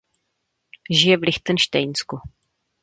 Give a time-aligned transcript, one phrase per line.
[1.01, 2.15] Žije v Lichtenštejnsku.